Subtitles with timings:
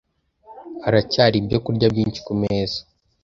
[0.83, 2.79] Haracyari ibyokurya byinshi kumeza.